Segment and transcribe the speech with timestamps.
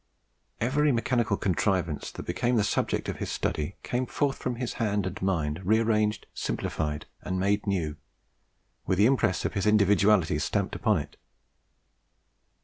[0.59, 5.05] Every mechanical contrivance that became the subject of his study came forth from his hand
[5.05, 7.97] and mind rearranged, simplified, and made new,
[8.87, 11.17] with the impress of his individuality stamped upon it.